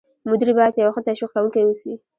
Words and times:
مدیر 0.29 0.49
باید 0.57 0.75
یو 0.79 0.91
ښه 0.95 1.01
تشویق 1.07 1.31
کوونکی 1.35 1.61
واوسي. 1.63 1.93